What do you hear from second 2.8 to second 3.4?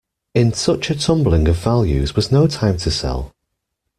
sell.